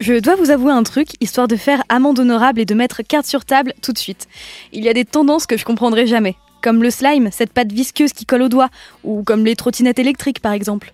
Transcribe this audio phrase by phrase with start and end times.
[0.00, 3.26] Je dois vous avouer un truc, histoire de faire amende honorable et de mettre carte
[3.26, 4.28] sur table tout de suite.
[4.72, 8.12] Il y a des tendances que je comprendrai jamais, comme le slime, cette pâte visqueuse
[8.12, 8.68] qui colle aux doigts,
[9.02, 10.92] ou comme les trottinettes électriques par exemple.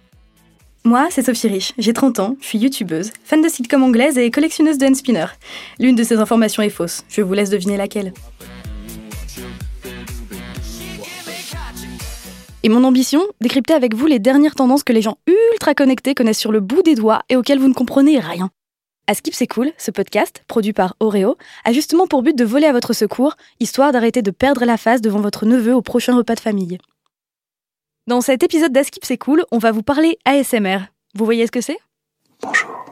[0.84, 4.30] Moi, c'est Sophie Rich, j'ai 30 ans, je suis youtubeuse, fan de sitcom anglaise et
[4.30, 5.26] collectionneuse de spinner.
[5.78, 8.14] L'une de ces informations est fausse, je vous laisse deviner laquelle.
[12.62, 16.38] Et mon ambition, décrypter avec vous les dernières tendances que les gens ultra connectés connaissent
[16.38, 18.50] sur le bout des doigts et auxquelles vous ne comprenez rien.
[19.06, 22.66] À Skip c'est cool, ce podcast, produit par Oreo, a justement pour but de voler
[22.66, 26.34] à votre secours, histoire d'arrêter de perdre la face devant votre neveu au prochain repas
[26.34, 26.78] de famille.
[28.06, 30.78] Dans cet épisode d'Askip c'est cool, on va vous parler ASMR.
[31.14, 31.78] Vous voyez ce que c'est?
[32.40, 32.86] Bonjour.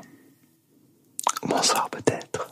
[1.44, 2.50] Bonsoir peut-être.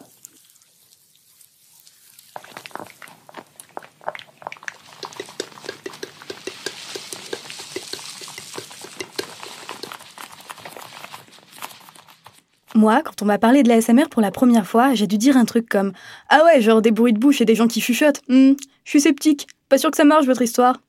[12.77, 15.45] Moi, quand on m'a parlé de l'ASMR pour la première fois, j'ai dû dire un
[15.45, 15.93] truc comme
[16.29, 18.21] Ah ouais, genre des bruits de bouche et des gens qui chuchotent.
[18.29, 18.53] Hmm,
[18.85, 19.49] je suis sceptique.
[19.69, 20.81] Pas sûr que ça marche votre histoire.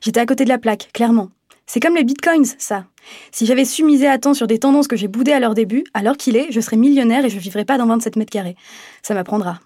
[0.00, 1.30] J'étais à côté de la plaque, clairement.
[1.66, 2.84] C'est comme les bitcoins, ça.
[3.30, 5.84] Si j'avais su miser à temps sur des tendances que j'ai boudées à leur début,
[5.94, 8.56] alors qu'il est, je serais millionnaire et je vivrais pas dans 27 mètres carrés.
[9.02, 9.60] Ça m'apprendra.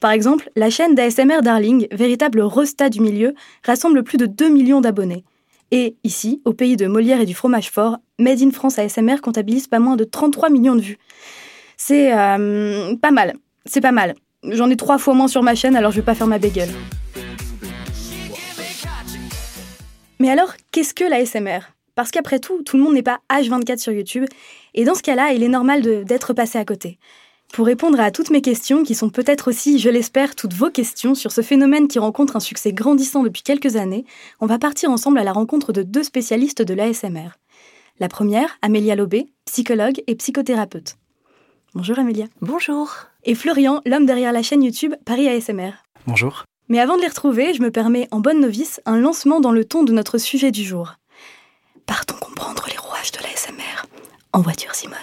[0.00, 3.34] Par exemple, la chaîne d'ASMR Darling, véritable resta du milieu,
[3.64, 5.24] rassemble plus de 2 millions d'abonnés.
[5.72, 9.66] Et ici, au pays de Molière et du fromage fort, Made in France ASMR comptabilise
[9.66, 10.98] pas moins de 33 millions de vues.
[11.76, 13.34] C'est euh, pas mal.
[13.64, 14.14] C'est pas mal.
[14.44, 16.68] J'en ai trois fois moins sur ma chaîne, alors je vais pas faire ma bagel.
[20.20, 21.60] Mais alors, qu'est-ce que l'ASMR
[21.94, 24.24] Parce qu'après tout, tout le monde n'est pas H24 sur YouTube,
[24.74, 26.98] et dans ce cas-là, il est normal d'être passé à côté.
[27.56, 31.14] Pour répondre à toutes mes questions, qui sont peut-être aussi, je l'espère, toutes vos questions
[31.14, 34.04] sur ce phénomène qui rencontre un succès grandissant depuis quelques années,
[34.40, 37.30] on va partir ensemble à la rencontre de deux spécialistes de l'ASMR.
[37.98, 40.96] La première, Amélia Lobé, psychologue et psychothérapeute.
[41.74, 42.26] Bonjour Amélia.
[42.42, 42.92] Bonjour.
[43.24, 45.72] Et Florian, l'homme derrière la chaîne YouTube Paris ASMR.
[46.06, 46.44] Bonjour.
[46.68, 49.64] Mais avant de les retrouver, je me permets, en bonne novice, un lancement dans le
[49.64, 50.96] ton de notre sujet du jour.
[51.86, 53.86] Partons comprendre les rouages de l'ASMR.
[54.34, 54.98] En voiture, Simone.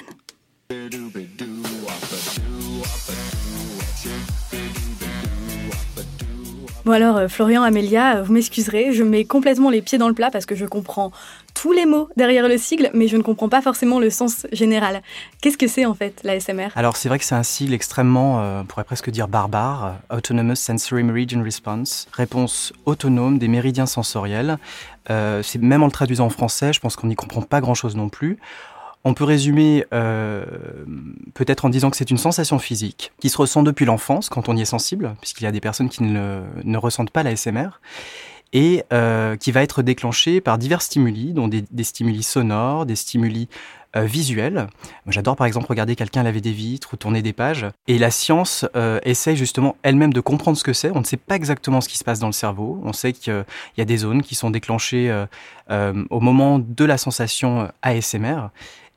[6.85, 10.13] Bon alors, euh, Florian, Amélia, euh, vous m'excuserez, je mets complètement les pieds dans le
[10.13, 11.13] plat parce que je comprends
[11.53, 15.01] tous les mots derrière le sigle, mais je ne comprends pas forcément le sens général.
[15.41, 18.61] Qu'est-ce que c'est en fait l'ASMR Alors c'est vrai que c'est un sigle extrêmement, euh,
[18.61, 24.57] on pourrait presque dire barbare, Autonomous Sensory Meridian Response, réponse autonome des méridiens sensoriels.
[25.07, 28.09] c'est même en le traduisant en français, je pense qu'on n'y comprend pas grand-chose non
[28.09, 28.39] plus.
[29.05, 30.45] On peut résumer euh,
[31.33, 34.55] peut-être en disant que c'est une sensation physique qui se ressent depuis l'enfance quand on
[34.55, 37.81] y est sensible, puisqu'il y a des personnes qui ne, ressentent pas la SMR,
[38.53, 43.49] et euh, qui va être déclenchée par divers stimuli, dont des, stimuli sonores, des stimuli
[43.95, 44.67] euh, visuels.
[45.07, 47.65] J'adore par exemple regarder quelqu'un laver des vitres ou tourner des pages.
[47.87, 48.65] Et la science
[49.03, 50.91] essaye justement elle-même de comprendre ce que c'est.
[50.91, 52.79] On ne sait pas exactement ce qui se passe dans le cerveau.
[52.85, 53.43] On sait qu'il
[53.77, 55.25] y a des zones qui sont déclenchées
[55.69, 58.49] au moment de la sensation ASMR.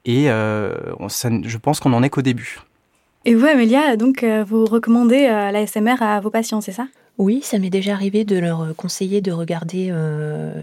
[0.06, 0.72] Et euh,
[1.19, 2.61] je pense qu'on en est qu'au début.
[3.25, 6.87] Et vous, Amélia, donc euh, vous recommandez euh, l'ASMR à vos patients, c'est ça?
[7.19, 9.91] Oui, ça m'est déjà arrivé de leur conseiller de regarder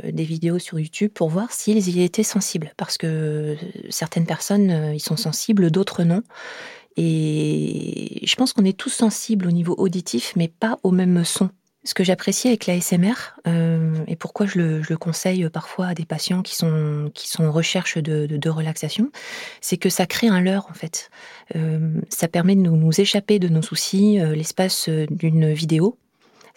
[0.03, 2.73] des vidéos sur YouTube pour voir s'ils y étaient sensibles.
[2.77, 3.57] Parce que
[3.89, 6.21] certaines personnes, ils sont sensibles, d'autres non.
[6.95, 11.49] Et je pense qu'on est tous sensibles au niveau auditif, mais pas au même son.
[11.85, 13.13] Ce que j'apprécie avec l'ASMR,
[13.45, 17.51] euh, et pourquoi je le, conseille parfois à des patients qui sont, qui sont en
[17.51, 19.11] recherche de, relaxation,
[19.59, 21.09] c'est que ça crée un leurre en fait.
[21.55, 25.97] Euh, ça permet de nous, nous, échapper de nos soucis euh, l'espace d'une vidéo.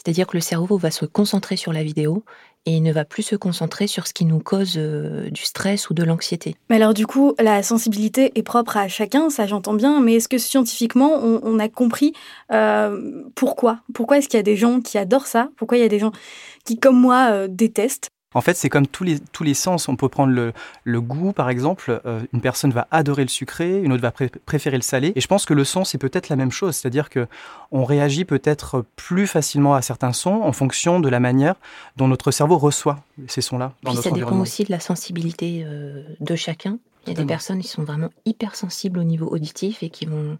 [0.06, 2.22] C'est-à-dire que le cerveau va se concentrer sur la vidéo
[2.64, 5.90] et il ne va plus se concentrer sur ce qui nous cause euh, du stress
[5.90, 6.54] ou de l'anxiété.
[6.70, 10.28] Mais alors du coup, la sensibilité est propre à chacun, ça j'entends bien, mais est-ce
[10.28, 12.12] que scientifiquement on, a compris
[12.52, 13.80] euh, pourquoi?
[13.94, 15.48] Pourquoi est-ce qu'il y a des gens qui adorent ça?
[15.56, 16.12] Pourquoi il y a des gens
[16.64, 18.10] qui, comme moi, euh, détestent?
[18.36, 19.88] En fait, c'est comme tous les, tous les sens.
[19.88, 20.52] On peut prendre le,
[20.84, 22.02] le goût, par exemple.
[22.04, 24.12] Euh, une personne va adorer le sucré, une autre va
[24.44, 25.14] préférer le salé.
[25.16, 26.76] Et je pense que le son, c'est peut-être la même chose.
[26.76, 27.26] C'est-à-dire que
[27.72, 31.54] on réagit peut-être plus facilement à certains sons en fonction de la manière
[31.96, 33.72] dont notre cerveau reçoit ces sons-là
[34.02, 36.78] ça dépend aussi de la sensibilité euh, de chacun.
[37.06, 40.36] Il y a des personnes qui sont vraiment hypersensibles au niveau auditif et qui vont,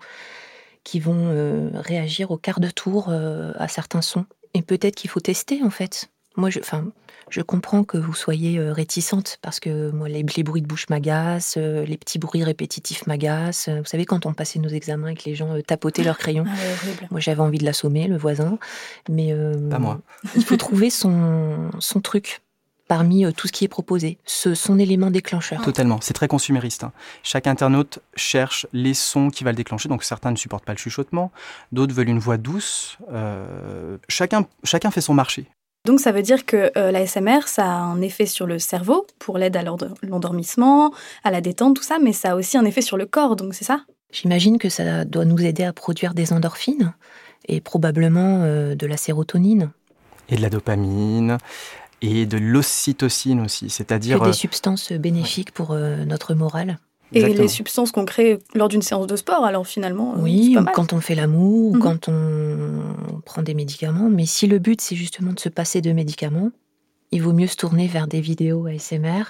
[0.84, 4.26] qui vont euh, réagir au quart de tour à certains sons.
[4.52, 6.10] Et peut-être qu'il faut tester, en fait.
[6.36, 6.84] Moi, je, enfin,
[7.30, 11.56] je comprends que vous soyez euh, réticente parce que moi, les, bruits de bouche m'agacent,
[11.56, 13.68] euh, les petits bruits répétitifs m'agacent.
[13.68, 16.44] Vous savez, quand on passait nos examens et que les gens euh, tapotaient leur crayon,
[16.46, 18.58] ah, moi j'avais envie de l'assommer, le voisin.
[19.08, 19.34] Mais
[19.70, 20.00] pas moi.
[20.36, 22.42] il faut trouver son, son truc.
[22.88, 24.18] parmi euh, tout ce qui est proposé.
[24.24, 25.60] Ce son élément déclencheur.
[25.62, 26.84] Totalement, c'est très consumériste.
[26.84, 26.92] hein.
[27.22, 30.78] Chaque internaute cherche les sons qui va le déclencher, donc certains ne supportent pas le
[30.78, 31.32] chuchotement,
[31.72, 32.98] d'autres veulent une voix douce.
[33.12, 35.46] euh, chacun, chacun fait son marché.
[35.86, 39.38] Donc ça veut dire que euh, l'ASMR, ça a un effet sur le cerveau pour
[39.38, 40.92] l'aide à l'endor- l'endormissement,
[41.22, 43.54] à la détente, tout ça, mais ça a aussi un effet sur le corps, donc
[43.54, 43.84] c'est ça?
[44.10, 46.92] J'imagine que ça doit nous aider à produire des endorphines
[47.46, 49.70] et probablement euh, de la sérotonine,
[50.28, 51.38] Et de la dopamine,
[52.02, 54.20] et de l'ocytocine aussi, c'est-à-dire...
[54.20, 56.78] des euh, substances bénéfiques pour euh, notre morale.
[57.12, 60.60] Et les substances qu'on crée lors d'une séance de sport, alors finalement, euh, Oui, pas
[60.60, 60.74] ou mal.
[60.74, 61.80] quand on fait l'amour, ou Mhm.
[61.82, 64.08] quand on prend des médicaments.
[64.10, 66.50] Mais si le but, c'est justement de se passer de médicaments,
[67.12, 69.22] il vaut mieux se tourner vers des vidéos ASMR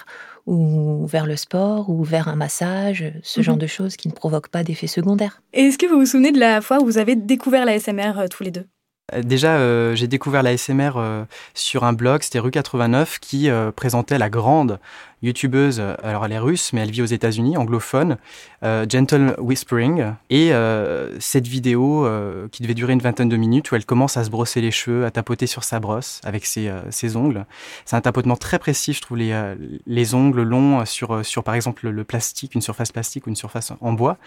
[0.47, 3.43] ou vers le sport ou vers un massage, ce Mhm.
[3.43, 5.41] genre de choses qui ne provoquent pas d'effets secondaires.
[5.53, 8.27] Et est-ce que vous vous souvenez de la fois où vous avez découvert l'ASMR euh,
[8.27, 8.65] tous les deux?
[9.13, 13.49] Euh, Déjà, euh, j'ai découvert la SMR euh, sur un blog, c'était rue 89, qui
[13.49, 14.79] euh, présentait la grande
[15.21, 18.17] youtubeuse, euh, alors elle est russe, mais elle vit aux États-Unis, anglophone,
[18.63, 20.13] euh, Gentle Whispering.
[20.29, 24.17] Et euh, cette vidéo, euh, qui devait durer une vingtaine de minutes, où elle commence
[24.17, 27.45] à se brosser les cheveux, à tapoter sur sa brosse avec ses, ses ongles.
[27.85, 29.55] C'est un tapotement très précis, je trouve, les,
[29.85, 33.73] les ongles longs sur, sur, par exemple, le plastique, une surface plastique ou une surface
[33.81, 34.17] en bois.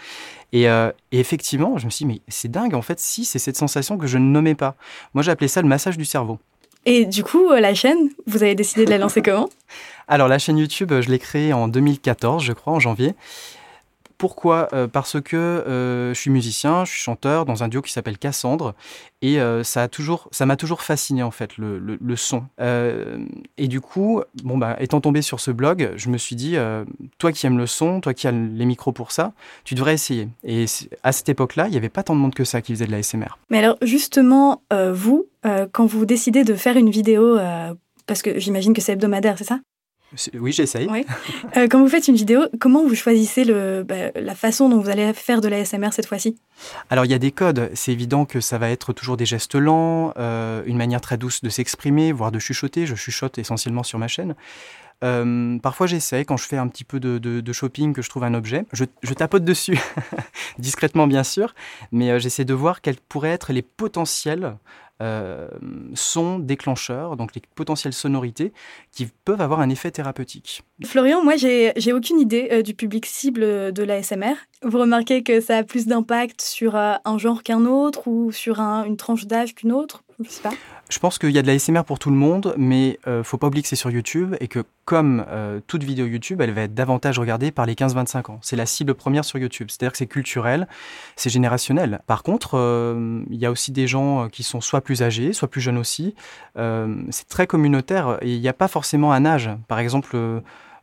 [0.53, 3.57] Et, et effectivement, je me suis dit, mais c'est dingue, en fait, si, c'est cette
[3.57, 4.75] sensation que je ne nommais pas.
[5.13, 6.39] Moi, j'appelais ça le massage du cerveau.
[6.85, 9.49] Et du coup, la chaîne, vous avez décidé de la lancer comment?
[10.07, 13.15] Alors, la chaîne YouTube, je l'ai créée en 2014, je crois, en janvier.
[14.17, 14.67] Pourquoi?
[14.73, 18.19] Euh, Parce que euh, je suis musicien, je suis chanteur dans un duo qui s'appelle
[18.19, 18.75] Cassandre,
[19.23, 22.43] et euh, ça toujours, m'a toujours fasciné en fait le, le- son.
[23.57, 26.55] Et du coup, bon bah, étant tombé sur ce blog, je me suis dit,
[27.17, 29.33] toi qui aimes le son, toi qui as les micros pour ça,
[29.63, 30.27] tu devrais essayer.
[30.43, 30.65] Et
[31.01, 32.91] à cette époque-là, il n'y avait pas tant de monde que ça qui faisait de
[32.91, 33.39] la SMR.
[33.49, 34.61] Mais alors, justement,
[34.93, 35.25] vous,
[35.71, 37.39] quand vous décidez de faire une vidéo,
[38.05, 39.61] parce que j'imagine que c'est hebdomadaire, c'est ça?
[40.37, 40.87] Oui, j'essaye.
[41.57, 44.89] Euh, Quand vous faites une vidéo, comment vous choisissez le, bah, la façon dont vous
[44.89, 46.37] allez faire de la SMR cette fois-ci?
[46.89, 49.55] Alors il y a des codes, c'est évident que ça va être toujours des gestes
[49.55, 53.99] lents, euh, une manière très douce de s'exprimer, voire de chuchoter, je chuchote essentiellement sur
[53.99, 54.35] ma chaîne.
[55.03, 58.09] Euh, parfois j'essaie, quand je fais un petit peu de, de- de shopping, que je
[58.09, 59.79] trouve un objet, je, je tapote dessus,
[60.59, 61.55] discrètement bien sûr,
[61.91, 64.57] mais j'essaie de voir quels pourraient être les potentiels
[65.01, 65.47] euh,
[65.95, 68.53] sons déclencheurs, donc les potentielles sonorités
[68.91, 70.61] qui peuvent avoir un effet thérapeutique.
[70.85, 74.35] Florian, moi, j'ai aucune idée euh, du public cible de la SMR.
[74.63, 78.59] Vous remarquez que ça a plus d'impact sur euh, un genre qu'un autre ou sur
[78.59, 80.03] un- une tranche d'âge qu'une autre?
[80.23, 80.51] Je sais pas.
[80.87, 83.37] Je pense qu'il y a de la SMR pour tout le monde, mais euh, faut
[83.37, 86.61] pas oublier que c'est sur YouTube et que comme euh, toute vidéo YouTube, elle va
[86.63, 88.39] être davantage regardée par les 15-25 ans.
[88.43, 89.69] C'est la cible première sur YouTube.
[89.71, 90.67] C'est-à-dire que c'est culturel,
[91.15, 92.01] c'est générationnel.
[92.05, 95.47] Par contre, euh, il y a aussi des gens qui sont soit plus âgés, soit
[95.47, 96.13] plus jeunes aussi.
[96.55, 99.49] C'est très communautaire et il n'y a pas forcément un âge.
[99.67, 100.15] Par exemple,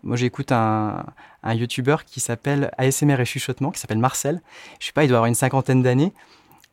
[0.03, 1.05] moi j'écoute un,
[1.43, 4.41] un YouTuber qui s'appelle ASMR et chuchotement, qui s'appelle Marcel.
[4.81, 6.13] Je sais pas, il doit avoir une cinquantaine d'années.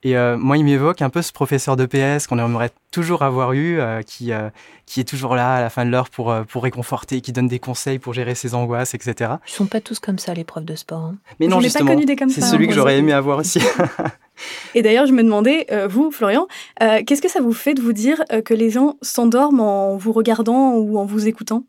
[0.04, 3.54] Et euh, moi, il m'évoque un peu ce professeur de PS qu'on aimerait toujours avoir
[3.54, 4.50] eu, euh, qui, euh,
[4.86, 7.58] qui est toujours là à la fin de l'heure pour, pour réconforter, qui donne des
[7.58, 9.32] conseils pour gérer ses angoisses, etc.
[9.48, 11.00] Ils sont pas tous comme ça, les profs de sport.
[11.00, 11.16] hein.
[11.40, 13.00] Mais non, J'en ai pas justement, connu des comme c'est ça, celui hein, que j'aurais
[13.00, 13.60] aimé avoir aussi.
[14.76, 16.48] Et d'ailleurs, je me demandais, euh, vous, Florian,
[16.84, 19.98] euh, qu'est-ce que ça vous fait de vous dire euh, que les gens s'endorment en
[19.98, 21.64] vous regardant ou en vous écoutant?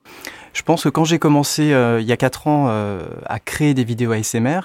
[0.56, 3.75] Je pense que quand j'ai commencé euh, il y a 4 ans euh, à créer
[3.75, 4.60] des vidéos ASMR,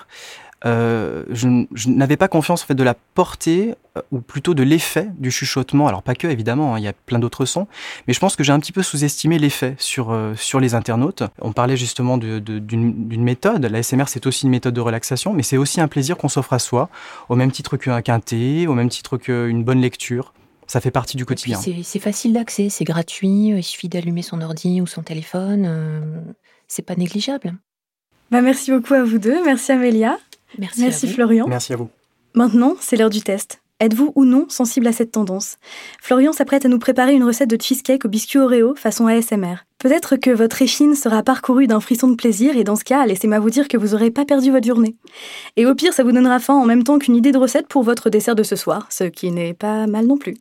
[0.63, 4.63] euh, je, je n'avais pas confiance en fait de la portée euh, ou plutôt de
[4.63, 5.89] l'effet du chuchotement.
[5.89, 7.67] Alors pas que évidemment, hein, il y a plein d'autres sons,
[8.07, 11.23] mais je pense que j'ai un petit peu sous-estimé l'effet sur euh, sur les internautes.
[11.41, 13.65] On parlait justement d'une méthode.
[13.65, 16.53] La SMR c'est aussi une méthode de relaxation, mais c'est aussi un plaisir qu'on s'offre
[16.53, 16.87] à soi,
[17.27, 20.31] au même titre qu'un quintet, au même titre qu'une bonne lecture.
[20.71, 21.59] Ça fait partie du quotidien.
[21.83, 25.65] c'est facile d'accès, c'est gratuit, euh, il suffit d'allumer son ordi ou son téléphone.
[25.67, 26.21] euh,
[26.69, 27.55] c'est pas négligeable.
[28.31, 29.43] bah, Merci beaucoup à vous deux.
[29.43, 30.17] Merci Amélia.
[30.57, 31.09] Merci.
[31.09, 31.45] Florian.
[31.49, 31.89] Merci à vous.
[32.35, 33.61] Maintenant, c'est l'heure du test.
[33.81, 35.57] Êtes-vous ou non sensible à cette tendance?
[36.01, 39.55] Florian s'apprête à nous préparer une recette de cheesecake au biscuit Oreo façon ASMR.
[39.77, 43.39] Peut-être que votre échine sera parcourue d'un frisson de plaisir et dans ce cas, laissez-moi
[43.39, 44.95] vous dire que vous n'aurez pas perdu votre journée.
[45.57, 47.83] Et au pire, ça vous donnera faim en même temps qu'une idée de recette pour
[47.83, 50.37] votre dessert de ce soir, ce qui n'est pas mal non plus.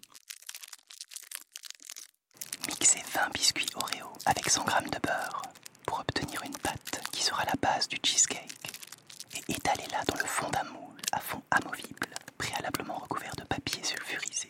[2.80, 5.42] Mixez 20 biscuits Oreo avec 100 g de beurre
[5.86, 8.72] pour obtenir une pâte qui sera la base du cheesecake.
[9.36, 12.08] Et étalez-la dans le fond d'un moule à fond amovible,
[12.38, 14.48] préalablement recouvert de papier sulfurisé.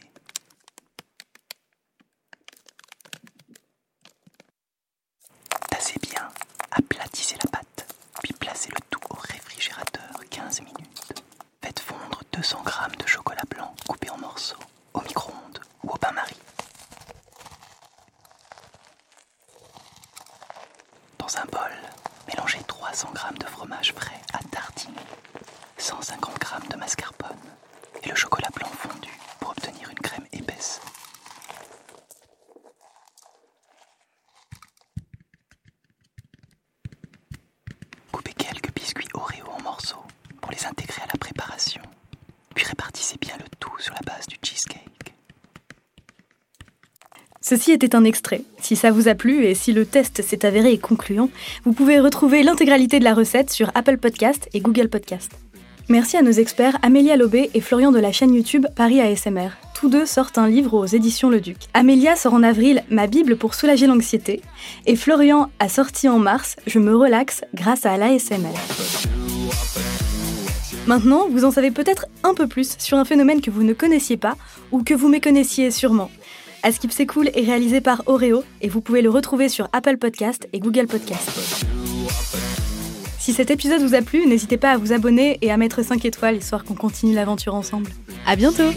[5.70, 6.28] Tassez bien,
[6.70, 11.22] aplatissez la pâte, puis placez le tout au réfrigérateur 15 minutes.
[11.62, 14.56] Faites fondre 200 g de chocolat blanc coupé en morceaux
[14.94, 16.36] au micro-ondes ou au bain-marie.
[21.18, 21.72] Dans un bol,
[22.28, 22.60] mélangez
[23.00, 24.94] 300 g de fromage frais à tartiner,
[25.78, 27.28] 150 g de mascarpone
[28.02, 30.82] et le chocolat blanc fondu pour obtenir une crème épaisse.
[38.12, 40.04] Coupez quelques biscuits Oreo en morceaux
[40.42, 41.80] pour les intégrer à la préparation,
[42.54, 44.89] puis répartissez bien le tout sur la base du cheesecake.
[47.50, 48.42] Ceci était un extrait.
[48.60, 51.30] Si ça vous a plu et si le test s'est avéré concluant,
[51.64, 55.32] vous pouvez retrouver l'intégralité de la recette sur Apple Podcast et Google Podcast.
[55.88, 59.48] Merci à nos experts Amélia Lobé et Florian de la chaîne YouTube Paris ASMR.
[59.74, 61.56] Tous deux sortent un livre aux éditions Le Duc.
[61.74, 64.42] Amélia sort en avril Ma Bible pour soulager l'anxiété
[64.86, 68.54] et Florian a sorti en mars Je me relaxe grâce à l'ASMR.
[70.86, 74.16] Maintenant, vous en savez peut-être un peu plus sur un phénomène que vous ne connaissiez
[74.16, 74.36] pas
[74.70, 76.10] ou que vous méconnaissiez sûrement.
[76.62, 80.48] Askip c'est cool est réalisé par Oreo et vous pouvez le retrouver sur Apple Podcast
[80.52, 81.30] et Google Podcast.
[83.18, 86.04] Si cet épisode vous a plu, n'hésitez pas à vous abonner et à mettre 5
[86.04, 87.90] étoiles histoire qu'on continue l'aventure ensemble.
[88.26, 88.70] À bientôt!